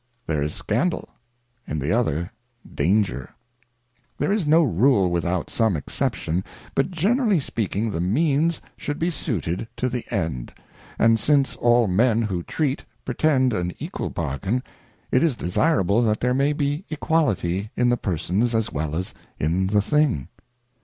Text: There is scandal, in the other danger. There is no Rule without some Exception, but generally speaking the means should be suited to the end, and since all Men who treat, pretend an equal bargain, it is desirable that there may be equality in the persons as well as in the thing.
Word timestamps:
There 0.25 0.41
is 0.41 0.51
scandal, 0.55 1.09
in 1.67 1.77
the 1.77 1.91
other 1.91 2.31
danger. 2.73 3.35
There 4.17 4.31
is 4.31 4.47
no 4.47 4.63
Rule 4.63 5.11
without 5.11 5.51
some 5.51 5.77
Exception, 5.77 6.43
but 6.73 6.89
generally 6.89 7.39
speaking 7.39 7.91
the 7.91 8.01
means 8.01 8.61
should 8.75 8.97
be 8.97 9.11
suited 9.11 9.67
to 9.77 9.89
the 9.89 10.03
end, 10.11 10.55
and 10.97 11.19
since 11.19 11.55
all 11.55 11.85
Men 11.87 12.23
who 12.23 12.41
treat, 12.41 12.83
pretend 13.05 13.53
an 13.53 13.73
equal 13.77 14.09
bargain, 14.09 14.63
it 15.11 15.21
is 15.21 15.35
desirable 15.35 16.01
that 16.01 16.19
there 16.19 16.33
may 16.33 16.53
be 16.53 16.83
equality 16.89 17.69
in 17.77 17.89
the 17.89 17.95
persons 17.97 18.55
as 18.55 18.71
well 18.71 18.95
as 18.95 19.13
in 19.39 19.67
the 19.67 19.83
thing. 19.83 20.29